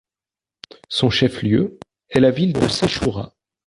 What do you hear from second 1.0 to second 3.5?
chef-lieu est la ville de Sechura.